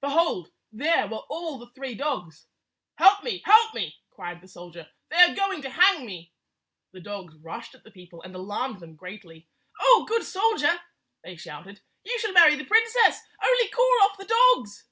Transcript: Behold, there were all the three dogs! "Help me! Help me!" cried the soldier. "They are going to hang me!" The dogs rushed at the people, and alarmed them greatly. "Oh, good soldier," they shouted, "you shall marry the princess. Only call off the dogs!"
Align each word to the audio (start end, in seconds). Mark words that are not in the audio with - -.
Behold, 0.00 0.52
there 0.70 1.08
were 1.08 1.24
all 1.28 1.58
the 1.58 1.66
three 1.66 1.96
dogs! 1.96 2.46
"Help 2.98 3.24
me! 3.24 3.42
Help 3.44 3.74
me!" 3.74 3.96
cried 4.10 4.40
the 4.40 4.46
soldier. 4.46 4.88
"They 5.10 5.16
are 5.16 5.34
going 5.34 5.60
to 5.62 5.70
hang 5.70 6.06
me!" 6.06 6.32
The 6.92 7.00
dogs 7.00 7.34
rushed 7.34 7.74
at 7.74 7.82
the 7.82 7.90
people, 7.90 8.22
and 8.22 8.32
alarmed 8.32 8.78
them 8.78 8.94
greatly. 8.94 9.48
"Oh, 9.80 10.04
good 10.08 10.22
soldier," 10.22 10.80
they 11.24 11.34
shouted, 11.34 11.80
"you 12.04 12.16
shall 12.20 12.30
marry 12.32 12.54
the 12.54 12.64
princess. 12.64 13.22
Only 13.44 13.68
call 13.70 13.90
off 14.04 14.16
the 14.18 14.52
dogs!" 14.54 14.84